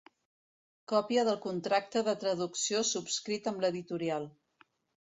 Còpia 0.91 1.25
del 1.27 1.37
contracte 1.43 2.03
de 2.09 2.17
traducció 2.25 2.83
subscrit 2.95 3.53
amb 3.55 3.67
l'editorial. 3.67 4.29